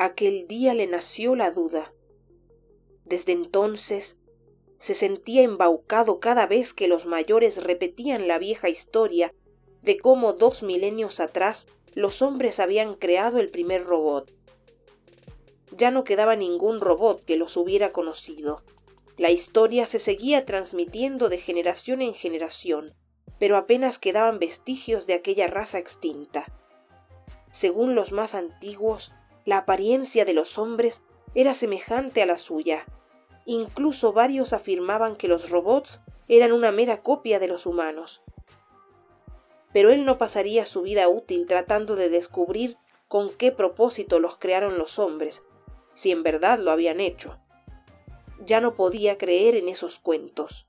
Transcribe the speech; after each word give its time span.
aquel 0.00 0.48
día 0.48 0.72
le 0.72 0.86
nació 0.86 1.36
la 1.36 1.50
duda. 1.50 1.92
Desde 3.04 3.32
entonces 3.32 4.16
se 4.78 4.94
sentía 4.94 5.42
embaucado 5.42 6.20
cada 6.20 6.46
vez 6.46 6.72
que 6.72 6.88
los 6.88 7.04
mayores 7.04 7.62
repetían 7.62 8.26
la 8.26 8.38
vieja 8.38 8.70
historia 8.70 9.34
de 9.82 9.98
cómo 9.98 10.32
dos 10.32 10.62
milenios 10.62 11.20
atrás 11.20 11.66
los 11.92 12.22
hombres 12.22 12.60
habían 12.60 12.94
creado 12.94 13.40
el 13.40 13.50
primer 13.50 13.84
robot. 13.84 14.32
Ya 15.76 15.90
no 15.90 16.02
quedaba 16.04 16.34
ningún 16.34 16.80
robot 16.80 17.22
que 17.22 17.36
los 17.36 17.58
hubiera 17.58 17.92
conocido. 17.92 18.62
La 19.18 19.30
historia 19.30 19.84
se 19.84 19.98
seguía 19.98 20.46
transmitiendo 20.46 21.28
de 21.28 21.36
generación 21.36 22.00
en 22.00 22.14
generación, 22.14 22.94
pero 23.38 23.58
apenas 23.58 23.98
quedaban 23.98 24.38
vestigios 24.38 25.06
de 25.06 25.12
aquella 25.12 25.46
raza 25.46 25.78
extinta. 25.78 26.46
Según 27.52 27.94
los 27.94 28.12
más 28.12 28.34
antiguos, 28.34 29.12
la 29.44 29.58
apariencia 29.58 30.24
de 30.24 30.34
los 30.34 30.58
hombres 30.58 31.02
era 31.34 31.54
semejante 31.54 32.22
a 32.22 32.26
la 32.26 32.36
suya. 32.36 32.84
Incluso 33.46 34.12
varios 34.12 34.52
afirmaban 34.52 35.16
que 35.16 35.28
los 35.28 35.50
robots 35.50 36.00
eran 36.28 36.52
una 36.52 36.70
mera 36.70 37.02
copia 37.02 37.38
de 37.38 37.48
los 37.48 37.66
humanos. 37.66 38.22
Pero 39.72 39.90
él 39.90 40.04
no 40.04 40.18
pasaría 40.18 40.64
su 40.64 40.82
vida 40.82 41.08
útil 41.08 41.46
tratando 41.46 41.96
de 41.96 42.08
descubrir 42.08 42.76
con 43.08 43.30
qué 43.30 43.50
propósito 43.50 44.20
los 44.20 44.36
crearon 44.38 44.78
los 44.78 44.98
hombres, 44.98 45.42
si 45.94 46.12
en 46.12 46.22
verdad 46.22 46.58
lo 46.58 46.70
habían 46.70 47.00
hecho. 47.00 47.38
Ya 48.44 48.60
no 48.60 48.74
podía 48.74 49.18
creer 49.18 49.56
en 49.56 49.68
esos 49.68 49.98
cuentos. 49.98 50.66